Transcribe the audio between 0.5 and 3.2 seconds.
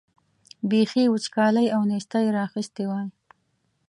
بېخي وچکالۍ او نېستۍ را اخیستي وای.